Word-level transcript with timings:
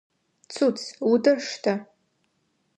Цуц, 0.53 0.79
утыр 1.11 1.37
штэ! 1.49 1.73